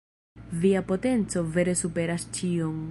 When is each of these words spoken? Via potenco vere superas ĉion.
Via 0.63 0.81
potenco 0.91 1.45
vere 1.59 1.77
superas 1.85 2.29
ĉion. 2.39 2.79